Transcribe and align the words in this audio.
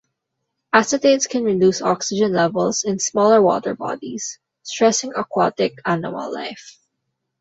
Acetates 0.73 1.29
can 1.29 1.43
reduce 1.43 1.79
oxygen 1.83 2.33
levels 2.33 2.83
in 2.83 2.97
smaller 2.97 3.39
water 3.39 3.75
bodies, 3.75 4.39
stressing 4.63 5.13
aquatic 5.15 5.75
animal 5.85 6.33
life. 6.33 6.79